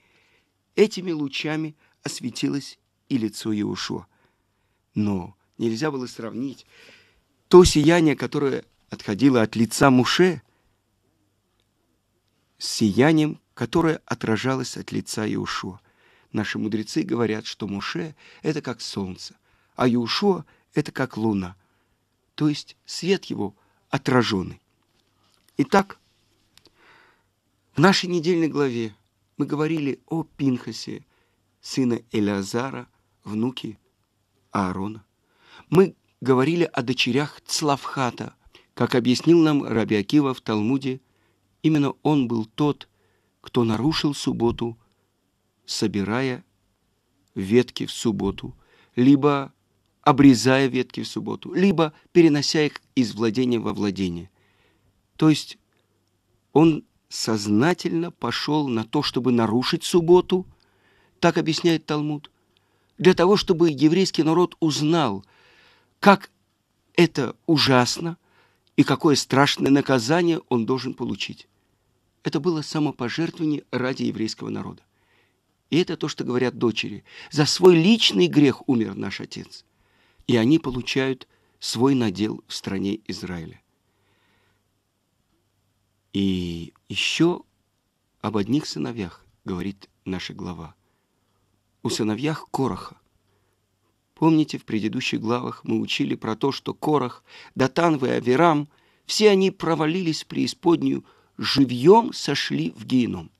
этими 0.74 1.12
лучами 1.12 1.76
осветилось 2.02 2.78
и 3.08 3.18
лицо 3.18 3.52
Иошуа. 3.52 4.06
Но 4.94 5.36
нельзя 5.58 5.90
было 5.90 6.06
сравнить 6.06 6.66
то 7.48 7.64
сияние, 7.64 8.16
которое 8.16 8.64
отходило 8.90 9.42
от 9.42 9.56
лица 9.56 9.90
Муше– 9.90 10.42
с 12.62 12.68
сиянием, 12.68 13.40
которое 13.54 14.00
отражалось 14.06 14.76
от 14.76 14.92
лица 14.92 15.26
Иушуа. 15.34 15.80
Наши 16.30 16.60
мудрецы 16.60 17.02
говорят, 17.02 17.44
что 17.44 17.66
Муше– 17.66 18.14
это 18.42 18.62
как 18.62 18.80
солнце, 18.80 19.34
а 19.74 19.88
Иушуа– 19.88 20.44
это 20.74 20.92
как 20.92 21.16
луна, 21.16 21.56
то 22.36 22.48
есть 22.48 22.76
свет 22.86 23.24
его 23.24 23.56
отраженный. 23.90 24.60
Итак, 25.56 25.98
в 27.74 27.80
нашей 27.80 28.08
недельной 28.08 28.48
главе 28.48 28.94
мы 29.38 29.44
говорили 29.44 30.00
о 30.06 30.22
Пинхасе, 30.22 31.04
сына 31.62 32.02
Элеазара, 32.10 32.86
внуке 33.24 33.78
Аарона. 34.50 35.02
Мы 35.70 35.96
говорили 36.20 36.64
о 36.64 36.82
дочерях 36.82 37.40
Цлавхата, 37.46 38.34
как 38.74 38.94
объяснил 38.94 39.38
нам 39.38 39.64
Раби 39.64 39.96
Акива 39.96 40.34
в 40.34 40.42
Талмуде– 40.42 41.00
Именно 41.62 41.94
он 42.02 42.28
был 42.28 42.44
тот, 42.44 42.88
кто 43.40 43.64
нарушил 43.64 44.14
субботу, 44.14 44.76
собирая 45.64 46.44
ветки 47.34 47.86
в 47.86 47.92
субботу, 47.92 48.54
либо 48.96 49.52
обрезая 50.02 50.66
ветки 50.66 51.02
в 51.02 51.08
субботу, 51.08 51.52
либо 51.54 51.92
перенося 52.10 52.62
их 52.62 52.80
из 52.94 53.14
владения 53.14 53.60
во 53.60 53.72
владение. 53.72 54.30
То 55.16 55.30
есть 55.30 55.58
он 56.52 56.84
сознательно 57.08 58.10
пошел 58.10 58.66
на 58.68 58.84
то, 58.84 59.02
чтобы 59.02 59.30
нарушить 59.30 59.84
субботу, 59.84 60.46
так 61.22 61.38
объясняет 61.38 61.86
Талмуд, 61.86 62.32
для 62.98 63.14
того, 63.14 63.36
чтобы 63.36 63.70
еврейский 63.70 64.24
народ 64.24 64.56
узнал, 64.58 65.24
как 66.00 66.32
это 66.94 67.36
ужасно 67.46 68.16
и 68.74 68.82
какое 68.82 69.14
страшное 69.14 69.70
наказание 69.70 70.40
он 70.48 70.66
должен 70.66 70.94
получить. 70.94 71.46
Это 72.24 72.40
было 72.40 72.60
самопожертвование 72.62 73.62
ради 73.70 74.02
еврейского 74.02 74.48
народа. 74.48 74.82
И 75.70 75.78
это 75.78 75.96
то, 75.96 76.08
что 76.08 76.24
говорят 76.24 76.58
дочери. 76.58 77.04
За 77.30 77.46
свой 77.46 77.76
личный 77.76 78.26
грех 78.26 78.68
умер 78.68 78.96
наш 78.96 79.20
отец. 79.20 79.64
И 80.26 80.36
они 80.36 80.58
получают 80.58 81.28
свой 81.60 81.94
надел 81.94 82.42
в 82.48 82.52
стране 82.52 82.98
Израиля. 83.06 83.62
И 86.12 86.72
еще 86.88 87.42
об 88.20 88.36
одних 88.36 88.66
сыновьях 88.66 89.24
говорит 89.44 89.88
наша 90.04 90.34
глава. 90.34 90.74
У 91.82 91.90
сыновьях 91.90 92.46
Короха. 92.50 92.96
Помните, 94.14 94.58
в 94.58 94.64
предыдущих 94.64 95.20
главах 95.20 95.64
мы 95.64 95.80
учили 95.80 96.14
про 96.14 96.36
то, 96.36 96.52
что 96.52 96.74
Корах, 96.74 97.24
Датан 97.54 97.96
и 97.96 98.08
Аверам, 98.08 98.68
все 99.04 99.30
они 99.30 99.50
провалились 99.50 100.22
в 100.22 100.26
преисподнюю 100.26 101.04
живьем 101.38 102.12
сошли 102.12 102.70
в 102.76 102.86
геном. 102.86 103.30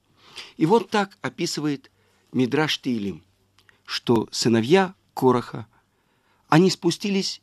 И 0.56 0.66
вот 0.66 0.90
так 0.90 1.18
описывает 1.20 1.90
Мидраш 2.32 2.80
Тилим, 2.80 3.22
что 3.84 4.28
сыновья 4.32 4.94
Короха, 5.14 5.66
они 6.48 6.70
спустились 6.70 7.40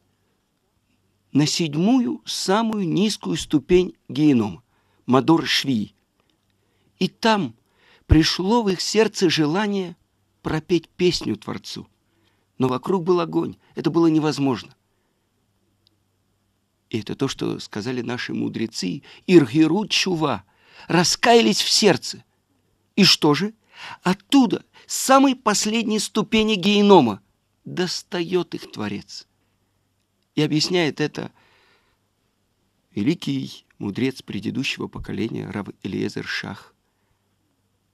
на 1.31 1.45
седьмую, 1.45 2.21
самую 2.25 2.87
низкую 2.87 3.37
ступень 3.37 3.95
генома, 4.07 4.63
Мадор 5.05 5.45
Шви. 5.45 5.93
И 6.97 7.07
там 7.07 7.55
пришло 8.07 8.63
в 8.63 8.69
их 8.69 8.81
сердце 8.81 9.29
желание 9.29 9.95
пропеть 10.41 10.89
песню 10.89 11.35
Творцу. 11.35 11.87
Но 12.57 12.67
вокруг 12.67 13.03
был 13.03 13.19
огонь, 13.19 13.57
это 13.75 13.89
было 13.89 14.07
невозможно. 14.07 14.75
И 16.89 16.99
это 16.99 17.15
то, 17.15 17.27
что 17.27 17.59
сказали 17.59 18.01
наши 18.01 18.33
мудрецы, 18.33 19.03
Иргиру 19.27 19.87
Чува, 19.87 20.43
раскаялись 20.87 21.61
в 21.61 21.69
сердце. 21.69 22.23
И 22.95 23.03
что 23.03 23.33
же? 23.33 23.53
Оттуда, 24.01 24.65
с 24.87 24.95
самой 24.95 25.35
последней 25.35 25.99
ступени 25.99 26.55
генома, 26.55 27.21
достает 27.63 28.55
их 28.55 28.71
Творец. 28.71 29.27
И 30.35 30.41
объясняет 30.41 30.99
это 30.99 31.31
великий 32.91 33.65
мудрец 33.77 34.21
предыдущего 34.21 34.87
поколения, 34.87 35.49
Рав 35.49 35.67
Элиезер 35.83 36.25
Шах, 36.25 36.73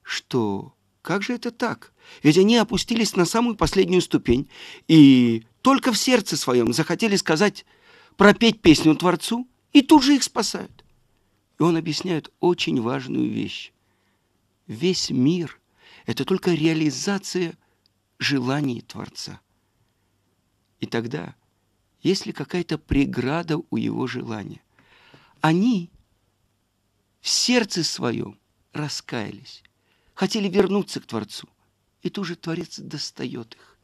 что 0.01 0.74
как 1.05 1.21
же 1.21 1.33
это 1.35 1.51
так? 1.51 1.93
Ведь 2.23 2.39
они 2.39 2.57
опустились 2.57 3.15
на 3.15 3.25
самую 3.25 3.55
последнюю 3.55 4.01
ступень 4.01 4.49
и 4.87 5.45
только 5.61 5.93
в 5.93 5.99
сердце 5.99 6.35
своем 6.35 6.73
захотели 6.73 7.15
сказать 7.15 7.63
пропеть 8.17 8.59
песню 8.59 8.95
Творцу, 8.95 9.47
и 9.71 9.83
тут 9.83 10.01
же 10.03 10.15
их 10.15 10.23
спасают. 10.23 10.83
И 11.59 11.63
он 11.63 11.77
объясняет 11.77 12.33
очень 12.39 12.81
важную 12.81 13.29
вещь. 13.29 13.71
Весь 14.65 15.11
мир– 15.11 15.59
это 16.07 16.25
только 16.25 16.55
реализация 16.55 17.53
желаний 18.17 18.81
Творца. 18.81 19.39
И 20.79 20.87
тогда, 20.87 21.35
если 22.01 22.31
какая-то 22.31 22.79
преграда 22.79 23.59
у 23.69 23.77
его 23.77 24.07
желания, 24.07 24.63
они 25.39 25.91
в 27.21 27.29
сердце 27.29 27.83
своем 27.83 28.39
раскаялись, 28.73 29.61
хотели 30.15 30.49
вернуться 30.49 30.99
к 30.99 31.05
Творцу, 31.05 31.47
и 32.01 32.09
тут 32.09 32.25
же 32.25 32.35
Творец 32.35 32.79
достает 32.79 33.53
их. 33.53 33.77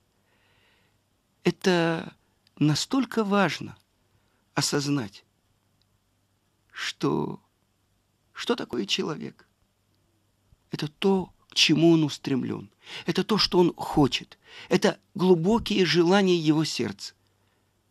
Это 1.43 2.15
настолько 2.57 3.23
важно, 3.23 3.77
осознать, 4.55 5.23
что 6.71 7.39
что 8.33 8.55
такое 8.55 8.87
человек? 8.87 9.47
Это 10.71 10.87
то, 10.87 11.31
к 11.49 11.53
чему 11.53 11.91
он 11.91 12.03
устремлен. 12.03 12.71
Это 13.05 13.23
то, 13.23 13.37
что 13.37 13.59
он 13.59 13.73
хочет. 13.75 14.39
Это 14.67 14.99
глубокие 15.13 15.85
желания 15.85 16.35
его 16.35 16.63
сердца. 16.63 17.13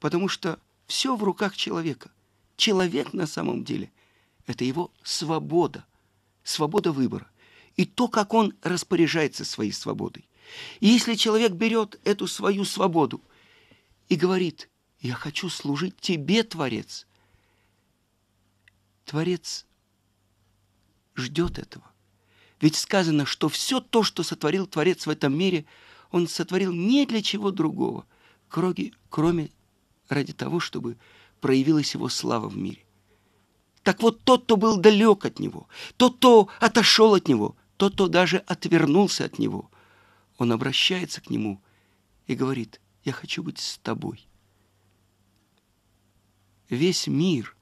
Потому 0.01 0.29
что 0.29 0.59
все 0.87 1.15
в 1.15 1.23
руках 1.23 1.57
человека. 1.57 2.11
Человек 2.57 3.13
на 3.13 3.29
самом 3.29 3.63
деле– 3.63 3.93
это 4.47 4.65
его 4.65 4.91
свобода, 5.05 5.85
свобода 6.43 6.91
выбора. 6.91 7.30
И 7.81 7.87
то, 7.87 8.09
как 8.09 8.35
он 8.35 8.53
распоряжается 8.61 9.43
своей 9.43 9.73
свободой. 9.73 10.29
И 10.81 10.89
если 10.89 11.15
человек 11.15 11.53
берет 11.53 11.99
эту 12.05 12.27
свою 12.27 12.67
свободу 12.67 13.23
и 14.11 14.17
говорит, 14.17 14.69
я 15.01 15.15
хочу 15.15 15.49
служить 15.49 15.97
тебе, 15.99 16.43
Творец, 16.43 17.07
Творец 19.07 19.65
ждет 21.17 21.59
этого. 21.59 21.91
Ведь 22.61 22.77
сказано, 22.77 23.25
что 23.25 23.49
все 23.49 23.81
то, 23.81 24.03
что 24.03 24.25
сотворил 24.25 24.67
Творец 24.67 25.07
в 25.07 25.09
этом 25.09 25.35
мире, 25.35 25.65
он 26.11 26.29
сотворил 26.29 26.75
не 26.75 27.07
для 27.07 27.23
чего 27.23 27.51
другого, 27.51 28.05
кроме, 28.51 28.93
кроме 29.09 29.49
ради 30.11 30.35
того, 30.35 30.61
чтобы 30.61 30.99
проявилась 31.41 31.95
его 31.95 32.11
слава 32.11 32.47
в 32.47 32.59
мире. 32.59 32.85
Так 33.85 34.03
вот, 34.03 34.21
тот, 34.23 34.45
кто 34.45 34.59
был 34.59 34.77
далек 34.77 35.25
от 35.25 35.39
него, 35.39 35.67
тот, 35.97 36.19
кто 36.19 36.51
отошел 36.61 37.15
от 37.15 37.27
него, 37.27 37.57
тот, 37.81 37.95
кто 37.95 38.09
даже 38.09 38.37
отвернулся 38.37 39.25
от 39.25 39.39
него, 39.39 39.71
он 40.37 40.53
обращается 40.53 41.23
к 41.23 41.31
нему 41.31 41.63
и 42.27 42.35
говорит, 42.35 42.79
я 43.05 43.13
хочу 43.13 43.43
быть 43.43 43.59
с 43.59 43.79
тобой. 43.79 44.29
Весь 46.69 47.07
мир, 47.07 47.57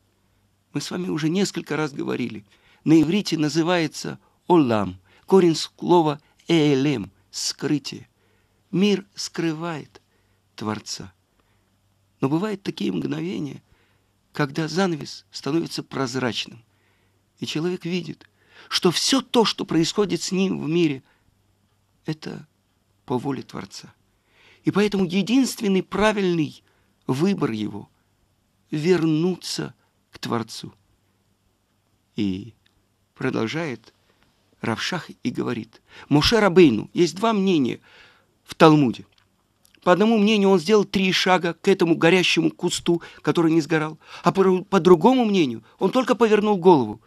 мы 0.73 0.81
с 0.81 0.91
вами 0.91 1.07
уже 1.07 1.29
несколько 1.29 1.77
раз 1.77 1.93
говорили, 1.93 2.45
на 2.83 3.01
иврите 3.01 3.39
называется 3.39 4.19
олам, 4.49 4.99
корень 5.25 5.55
слова 5.55 6.21
элем, 6.49 7.13
скрытие. 7.31 8.09
Мир 8.73 9.07
скрывает 9.15 10.03
Творца. 10.57 11.13
Но 12.21 12.29
бывают 12.29 12.65
такие 12.65 12.91
мгновения, 12.91 13.63
когда 14.33 14.67
занавес 14.67 15.27
становится 15.31 15.85
прозрачным, 15.85 16.65
и 17.39 17.47
человек 17.47 17.85
видит, 17.85 18.29
что 18.69 18.91
все 18.91 19.21
то, 19.21 19.45
что 19.45 19.65
происходит 19.65 20.23
с 20.23 20.33
ним 20.33 20.62
в 20.62 20.69
мире, 20.69 21.03
это 22.07 22.47
по 23.05 23.19
воле 23.19 23.43
Творца. 23.43 23.95
И 24.65 24.71
поэтому 24.71 25.05
единственный 25.05 25.83
правильный 25.83 26.62
выбор 27.07 27.50
его– 27.50 27.88
вернуться 28.71 29.75
к 30.11 30.19
Творцу. 30.19 30.75
И 32.17 32.53
продолжает 33.15 33.95
Равшах 34.61 35.11
и 35.23 35.31
говорит, 35.31 35.81
Моше 36.09 36.38
Рабейну, 36.41 36.91
есть 36.93 37.15
два 37.15 37.33
мнения 37.33 37.81
в 38.45 38.55
Талмуде– 38.55 39.07
по 39.88 39.93
одному 39.93 40.19
мнению, 40.19 40.50
он 40.50 40.59
сделал 40.59 40.85
три 40.85 41.11
шага 41.12 41.55
к 41.55 41.67
этому 41.67 41.97
горящему 41.97 42.50
кусту, 42.50 43.00
который 43.23 43.53
не 43.53 43.62
сгорал. 43.62 43.99
А 44.23 44.33
по, 44.33 44.62
по 44.65 44.81
другому 44.81 45.25
мнению, 45.25 45.65
он 45.79 45.91
только 45.91 46.15
повернул 46.15 46.59
голову. 46.59 47.00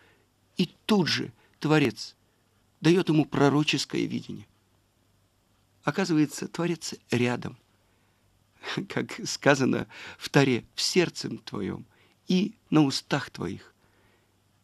И 0.58 0.68
тут 0.88 1.08
же 1.08 1.32
Творец 1.62 2.16
дает 2.82 3.08
ему 3.08 3.24
пророческое 3.24 4.06
видение. 4.06 4.48
Оказывается, 5.84 6.48
Творец 6.48 6.96
рядом, 7.12 7.58
как 8.90 9.22
сказано 9.26 9.88
в 10.18 10.28
Таре, 10.30 10.66
в 10.76 10.82
сердце 10.82 11.30
твоем 11.38 11.86
и 12.28 12.56
на 12.72 12.82
устах 12.84 13.30
твоих. 13.30 13.74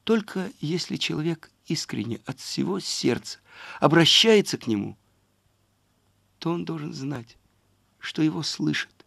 Только 0.03 0.51
если 0.59 0.95
человек 0.95 1.51
искренне 1.67 2.19
от 2.25 2.39
всего 2.39 2.79
сердца 2.79 3.39
обращается 3.79 4.57
к 4.57 4.65
нему, 4.65 4.97
то 6.39 6.51
он 6.51 6.65
должен 6.65 6.93
знать, 6.93 7.37
что 7.99 8.21
его 8.21 8.41
слышат. 8.41 9.05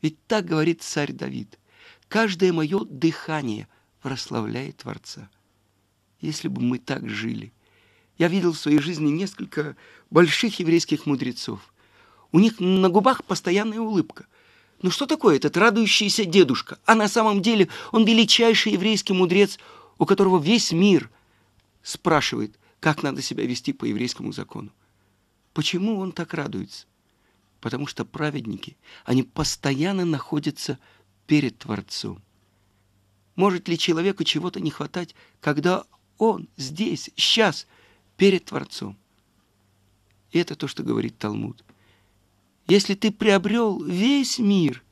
Ведь 0.00 0.16
так 0.26 0.44
говорит 0.44 0.82
царь 0.82 1.12
Давид. 1.12 1.58
Каждое 2.08 2.52
мое 2.52 2.84
дыхание 2.84 3.66
прославляет 4.00 4.78
Творца. 4.78 5.28
Если 6.22 6.48
бы 6.48 6.62
мы 6.62 6.78
так 6.78 7.06
жили. 7.06 7.52
Я 8.16 8.28
видел 8.28 8.52
в 8.52 8.58
своей 8.58 8.78
жизни 8.78 9.10
несколько 9.10 9.76
больших 10.10 10.58
еврейских 10.58 11.04
мудрецов. 11.04 11.60
У 12.30 12.38
них 12.38 12.58
на 12.60 12.88
губах 12.88 13.24
постоянная 13.24 13.80
улыбка. 13.80 14.26
Но 14.80 14.90
что 14.90 15.04
такое 15.04 15.36
этот 15.36 15.58
радующийся 15.58 16.24
дедушка? 16.24 16.78
А 16.86 16.94
на 16.94 17.08
самом 17.08 17.42
деле 17.42 17.68
он 17.90 18.06
величайший 18.06 18.72
еврейский 18.72 19.12
мудрец, 19.12 19.58
у 19.98 20.06
которого 20.06 20.42
весь 20.42 20.72
мир 20.72 21.10
спрашивает, 21.82 22.58
как 22.80 23.02
надо 23.02 23.20
себя 23.20 23.44
вести 23.44 23.74
по 23.74 23.84
еврейскому 23.84 24.32
закону. 24.32 24.70
Почему 25.52 25.98
он 25.98 26.12
так 26.12 26.32
радуется? 26.32 26.86
потому 27.62 27.86
что 27.86 28.04
праведники, 28.04 28.76
они 29.04 29.22
постоянно 29.22 30.04
находятся 30.04 30.78
перед 31.28 31.58
Творцом. 31.58 32.20
Может 33.36 33.68
ли 33.68 33.78
человеку 33.78 34.24
чего-то 34.24 34.60
не 34.60 34.70
хватать, 34.70 35.14
когда 35.40 35.84
он 36.30 36.48
здесь, 36.56 37.10
сейчас, 37.16 37.66
перед 38.16 38.46
Творцом? 38.46 38.96
И 40.30 40.38
это 40.38 40.54
то, 40.54 40.68
что 40.68 40.82
говорит 40.82 41.18
Талмуд. 41.18 41.64
Если 42.66 42.94
ты 42.94 43.10
приобрел 43.10 43.82
весь 43.82 44.38
мир, 44.38 44.82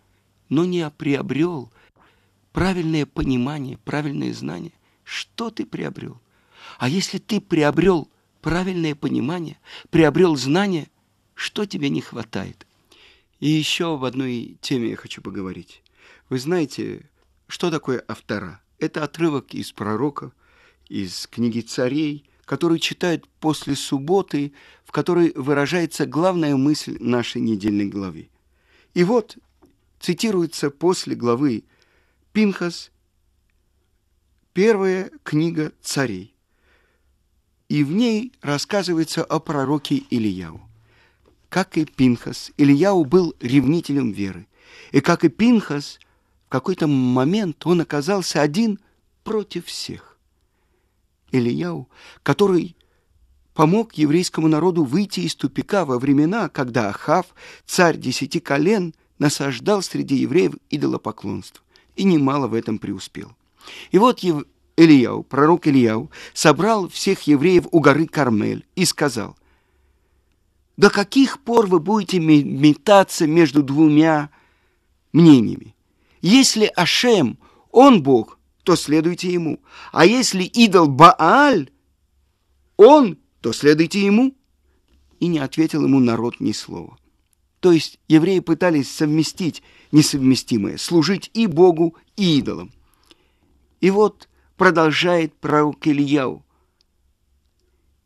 но 0.48 0.64
не 0.64 0.88
приобрел 0.90 1.72
правильное 2.52 3.06
понимание, 3.06 3.78
правильное 3.78 4.34
знание, 4.34 4.72
что 5.04 5.50
ты 5.50 5.64
приобрел? 5.64 6.20
А 6.78 6.88
если 6.88 7.18
ты 7.18 7.40
приобрел 7.40 8.08
правильное 8.42 8.94
понимание, 8.94 9.58
приобрел 9.90 10.36
знание– 10.36 10.88
что 11.40 11.64
тебе 11.64 11.88
не 11.88 12.02
хватает? 12.02 12.66
И 13.38 13.48
еще 13.48 13.94
об 13.94 14.04
одной 14.04 14.58
теме 14.60 14.90
я 14.90 14.96
хочу 14.96 15.22
поговорить. 15.22 15.82
Вы 16.28 16.38
знаете, 16.38 17.08
что 17.46 17.70
такое 17.70 18.04
автора? 18.06 18.60
Это 18.78 19.04
отрывок 19.04 19.54
из 19.54 19.72
пророка, 19.72 20.32
из 20.90 21.26
книги 21.26 21.60
царей, 21.60 22.28
который 22.44 22.78
читают 22.78 23.26
после 23.40 23.74
субботы, 23.76 24.52
в 24.84 24.92
которой 24.92 25.32
выражается 25.34 26.04
главная 26.04 26.56
мысль 26.56 26.98
нашей 27.00 27.40
недельной 27.40 27.86
главы. 27.86 28.28
И 28.92 29.04
вот 29.04 29.38
цитируется 29.98 30.70
после 30.70 31.14
главы 31.14 31.64
Пинхас, 32.32 32.90
первая 34.52 35.10
книга 35.22 35.72
царей. 35.80 36.34
И 37.70 37.82
в 37.84 37.92
ней 37.92 38.32
рассказывается 38.42 39.24
о 39.24 39.40
пророке 39.40 40.02
Ильяу 40.10 40.60
как 41.50 41.76
и 41.76 41.84
Пинхас, 41.84 42.52
Ильяу 42.56 43.04
был 43.04 43.34
ревнителем 43.40 44.12
веры. 44.12 44.46
И 44.92 45.00
как 45.00 45.24
и 45.24 45.28
Пинхас, 45.28 45.98
в 46.46 46.48
какой-то 46.48 46.86
момент 46.86 47.66
он 47.66 47.82
оказался 47.82 48.40
один 48.40 48.78
против 49.24 49.66
всех. 49.66 50.09
Ильяу, 51.32 51.88
который 52.22 52.76
помог 53.54 53.94
еврейскому 53.94 54.48
народу 54.48 54.84
выйти 54.84 55.20
из 55.20 55.34
тупика 55.34 55.84
во 55.84 55.98
времена, 55.98 56.48
когда 56.48 56.88
Ахав, 56.88 57.26
царь 57.66 57.98
десяти 57.98 58.40
колен, 58.40 58.94
насаждал 59.18 59.82
среди 59.82 60.16
евреев 60.16 60.54
идолопоклонство, 60.70 61.62
и 61.94 62.04
немало 62.04 62.48
в 62.48 62.54
этом 62.54 62.78
преуспел. 62.78 63.32
И 63.90 63.98
вот 63.98 64.20
Ильяу, 64.76 65.22
пророк 65.22 65.66
Ильяу, 65.66 66.10
собрал 66.32 66.88
всех 66.88 67.22
евреев 67.22 67.66
у 67.70 67.80
горы 67.80 68.06
Кармель 68.06 68.66
и 68.76 68.86
сказал, 68.86 69.36
до 70.78 70.88
каких 70.88 71.40
пор 71.40 71.66
вы 71.66 71.78
будете 71.78 72.18
метаться 72.18 73.26
между 73.26 73.62
двумя 73.62 74.30
мнениями? 75.12 75.74
Если 76.22 76.72
Ашем, 76.74 77.38
он 77.70 78.02
Бог, 78.02 78.38
то 78.62 78.76
следуйте 78.76 79.32
ему. 79.32 79.60
А 79.92 80.04
если 80.04 80.44
идол 80.44 80.88
Бааль, 80.88 81.70
он, 82.76 83.18
то 83.40 83.52
следуйте 83.52 84.04
ему. 84.04 84.34
И 85.18 85.26
не 85.26 85.38
ответил 85.38 85.84
ему 85.84 86.00
народ 86.00 86.40
ни 86.40 86.52
слова. 86.52 86.98
То 87.60 87.72
есть 87.72 87.98
евреи 88.08 88.40
пытались 88.40 88.90
совместить 88.90 89.62
несовместимое, 89.92 90.78
служить 90.78 91.30
и 91.34 91.46
Богу, 91.46 91.94
и 92.16 92.38
идолам. 92.38 92.72
И 93.80 93.90
вот 93.90 94.28
продолжает 94.56 95.34
пророк 95.34 95.86
Ильяу. 95.86 96.44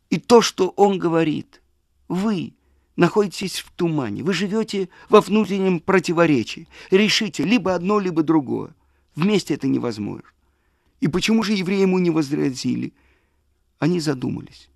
И 0.09 0.19
то, 0.19 0.41
что 0.41 0.69
он 0.69 0.99
говорит, 0.99 1.61
вы, 2.07 2.53
находитесь 2.95 3.59
в 3.59 3.71
тумане, 3.71 4.23
вы 4.23 4.33
живете 4.33 4.89
во 5.09 5.21
внутреннем 5.21 5.79
противоречии. 5.79 6.67
Решите 6.91 7.43
либо 7.43 7.75
одно, 7.75 7.99
либо 7.99 8.23
другое. 8.23 8.75
Вместе 9.15 9.53
это 9.53 9.67
невозможно. 9.67 10.29
И 11.05 11.07
почему 11.07 11.43
же 11.43 11.53
евреи 11.53 11.81
ему 11.81 11.99
не 11.99 12.09
возразили? 12.09 12.91
Они 13.77 13.99
задумались. 13.99 14.69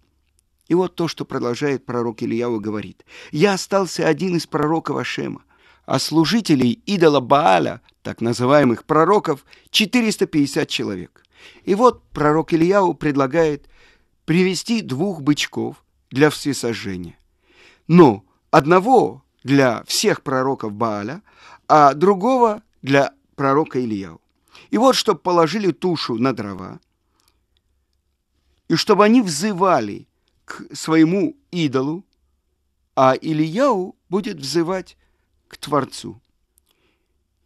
И 0.67 0.75
вот 0.75 0.93
то, 0.93 1.07
что 1.07 1.25
продолжает 1.25 1.87
пророк 1.87 2.21
Ильяу 2.21 2.59
говорит. 2.59 3.03
«Я 3.31 3.53
остался 3.53 4.07
один 4.07 4.35
из 4.35 4.45
пророков 4.45 4.97
Ашема, 4.97 5.41
а 5.87 5.97
служителей 5.97 6.83
идола 6.85 7.19
Бааля, 7.19 7.81
так 8.03 8.21
называемых 8.21 8.85
пророков, 8.85 9.43
450 9.71 10.69
человек». 10.69 11.25
И 11.63 11.73
вот 11.73 12.03
пророк 12.11 12.53
Ильяу 12.53 12.93
предлагает 12.93 13.67
привести 14.25 14.81
двух 14.83 15.21
бычков 15.21 15.83
для 16.11 16.29
всесожжения 16.29 17.17
но 17.89 18.23
одного 18.51 19.23
для 19.43 19.83
всех 19.87 20.21
пророков 20.21 20.73
Бааля, 20.73 21.23
а 21.67 21.95
другого 21.95 22.61
для 22.83 23.13
пророка 23.35 23.79
Ильяу. 23.83 24.21
И 24.69 24.77
вот, 24.77 24.95
чтобы 24.95 25.19
положили 25.19 25.71
тушу 25.71 26.15
на 26.15 26.33
дрова, 26.33 26.79
и 28.67 28.75
чтобы 28.75 29.03
они 29.03 29.21
взывали 29.21 30.07
к 30.45 30.75
своему 30.75 31.35
идолу, 31.51 32.05
а 32.95 33.15
Ильяу 33.15 33.95
будет 34.09 34.37
взывать 34.37 34.97
к 35.47 35.57
Творцу. 35.57 36.21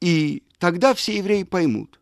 И 0.01 0.43
тогда 0.57 0.93
все 0.93 1.17
евреи 1.17 1.43
поймут, 1.43 1.99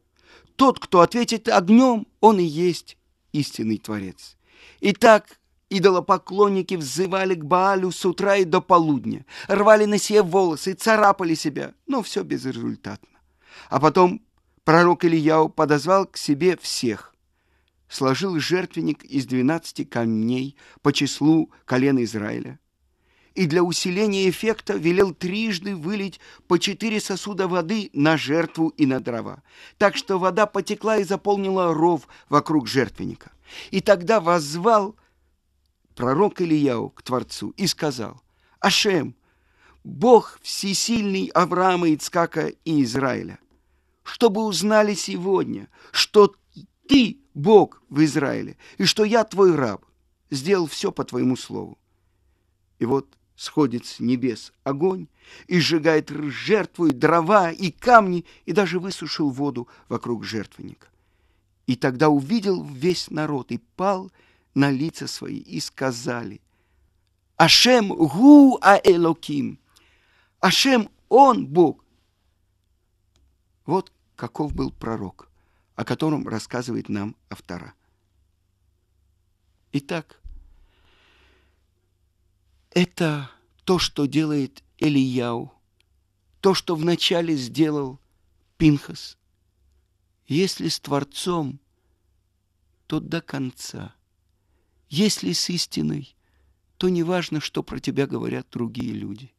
тот, 0.55 0.79
кто 0.79 1.01
ответит 1.01 1.47
огнем, 1.49 2.07
он 2.19 2.39
и 2.39 2.43
есть 2.43 2.97
истинный 3.31 3.77
Творец. 3.77 4.37
Итак, 4.79 5.39
идолопоклонники 5.69 6.75
взывали 6.75 7.35
к 7.35 7.45
Баалю 7.45 7.91
с 7.91 8.05
утра 8.05 8.37
и 8.37 8.45
до 8.45 8.61
полудня, 8.61 9.25
рвали 9.47 9.85
на 9.85 9.97
себе 9.97 10.21
волосы, 10.21 10.73
царапали 10.73 11.33
себя, 11.33 11.73
но 11.87 12.01
все 12.01 12.23
безрезультатно. 12.23 13.19
А 13.69 13.79
потом 13.79 14.21
пророк 14.63 15.05
Ильяу 15.05 15.49
подозвал 15.49 16.05
к 16.05 16.17
себе 16.17 16.57
всех, 16.57 17.15
сложил 17.87 18.39
жертвенник 18.39 19.03
из 19.03 19.25
двенадцати 19.25 19.83
камней 19.83 20.55
по 20.81 20.93
числу 20.93 21.51
колен 21.65 22.01
Израиля, 22.03 22.59
и 23.33 23.45
для 23.45 23.63
усиления 23.63 24.29
эффекта 24.29 24.73
велел 24.73 25.13
трижды 25.13 25.75
вылить 25.75 26.19
по 26.47 26.59
четыре 26.59 26.99
сосуда 26.99 27.47
воды 27.47 27.89
на 27.93 28.17
жертву 28.17 28.69
и 28.69 28.85
на 28.85 28.99
дрова, 28.99 29.41
так 29.77 29.95
что 29.95 30.19
вода 30.19 30.45
потекла 30.45 30.97
и 30.97 31.03
заполнила 31.03 31.73
ров 31.73 32.07
вокруг 32.29 32.67
жертвенника. 32.67 33.31
И 33.69 33.81
тогда 33.81 34.19
воззвал 34.19 34.95
пророк 35.95 36.41
Ильяу 36.41 36.89
к 36.89 37.01
Творцу 37.03 37.49
и 37.51 37.67
сказал, 37.67 38.21
«Ашем, 38.59 39.15
Бог 39.83 40.39
всесильный 40.41 41.27
Авраама, 41.33 41.89
Ицкака 41.93 42.47
и 42.65 42.83
Израиля, 42.83 43.39
чтобы 44.03 44.43
узнали 44.43 44.93
сегодня, 44.93 45.69
что 45.91 46.35
Ты 46.87 47.19
Бог 47.33 47.81
в 47.89 48.03
Израиле, 48.03 48.57
и 48.77 48.85
что 48.85 49.03
я 49.03 49.23
Твой 49.23 49.55
раб, 49.55 49.85
сделал 50.29 50.67
все 50.67 50.91
по 50.91 51.03
Твоему 51.03 51.35
слову. 51.35 51.77
И 52.79 52.85
вот 52.85 53.07
сходит 53.35 53.85
с 53.85 53.99
небес 53.99 54.53
огонь 54.63 55.07
и 55.47 55.59
сжигает 55.59 56.09
жертву, 56.09 56.87
и 56.87 56.91
дрова, 56.91 57.51
и 57.51 57.71
камни, 57.71 58.25
и 58.45 58.51
даже 58.51 58.79
высушил 58.79 59.29
воду 59.29 59.67
вокруг 59.89 60.23
жертвенника. 60.23 60.87
И 61.67 61.75
тогда 61.75 62.09
увидел 62.09 62.63
весь 62.63 63.09
народ 63.09 63.51
и 63.51 63.59
пал 63.75 64.11
на 64.53 64.69
лица 64.69 65.07
свои 65.07 65.37
и 65.37 65.59
сказали, 65.59 66.41
«Ашем 67.37 67.89
гу 67.89 68.59
а 68.61 68.79
Элоким! 68.83 69.59
Ашем 70.39 70.89
Он 71.09 71.47
Бог!» 71.47 71.80
Вот 73.65 73.91
каков 74.15 74.53
был 74.53 74.71
пророк, 74.71 75.29
о 75.75 75.83
котором 75.85 76.27
рассказывает 76.27 76.89
нам 76.89 77.15
автора. 77.29 77.73
Итак, 79.73 80.19
это 82.71 83.31
то, 83.63 83.79
что 83.79 84.05
делает 84.05 84.63
Элияу, 84.77 85.53
то, 86.39 86.53
что 86.53 86.75
вначале 86.75 87.35
сделал 87.35 87.99
Пинхас. 88.57 89.17
Если 90.27 90.67
с 90.67 90.79
Творцом, 90.79 91.59
то 92.87 92.99
до 92.99 93.21
конца. 93.21 93.95
Если 94.89 95.31
с 95.31 95.49
истиной, 95.49 96.15
то 96.77 96.89
не 96.89 97.03
важно, 97.03 97.39
что 97.39 97.63
про 97.63 97.79
тебя 97.79 98.07
говорят 98.07 98.47
другие 98.51 98.93
люди. 98.93 99.31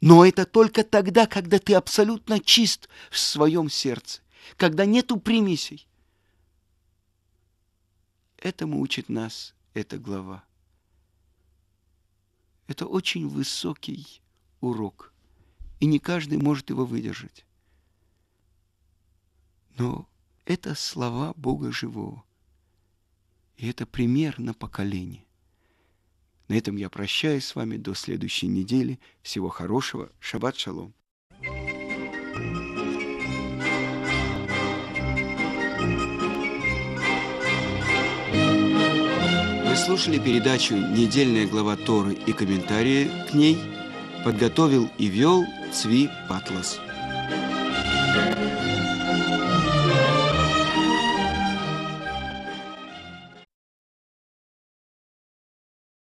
Но 0.00 0.24
это 0.24 0.44
только 0.44 0.84
тогда, 0.84 1.26
когда 1.26 1.58
ты 1.58 1.74
абсолютно 1.74 2.38
чист 2.40 2.88
в 3.10 3.18
своем 3.18 3.70
сердце, 3.70 4.20
когда 4.56 4.84
нету 4.84 5.18
примесей. 5.18 5.88
Этому 8.36 8.80
учит 8.80 9.08
нас 9.08 9.54
эта 9.74 9.98
глава. 9.98 10.44
Это 12.66 12.86
очень 12.86 13.28
высокий 13.28 14.20
урок, 14.60 15.12
и 15.80 15.86
не 15.86 15.98
каждый 15.98 16.38
может 16.38 16.70
его 16.70 16.84
выдержать. 16.84 17.44
Но 19.78 20.08
это 20.44 20.74
слова 20.74 21.32
Бога 21.36 21.70
живого. 21.70 22.24
И 23.56 23.68
это 23.68 23.86
пример 23.86 24.38
на 24.38 24.54
поколение. 24.54 25.25
На 26.48 26.54
этом 26.54 26.76
я 26.76 26.88
прощаюсь 26.88 27.44
с 27.44 27.54
вами 27.54 27.76
до 27.76 27.94
следующей 27.94 28.46
недели. 28.46 29.00
Всего 29.22 29.48
хорошего. 29.48 30.10
Шаббат 30.20 30.56
шалом. 30.56 30.94
Вы 39.64 39.76
слушали 39.76 40.18
передачу 40.18 40.74
«Недельная 40.76 41.46
глава 41.46 41.76
Торы» 41.76 42.14
и 42.14 42.32
комментарии 42.32 43.10
к 43.28 43.34
ней. 43.34 43.58
Подготовил 44.24 44.88
и 44.98 45.06
вел 45.06 45.44
Цви 45.72 46.08
Патлас. 46.28 46.80
thank 48.16 48.70
you 48.70 48.75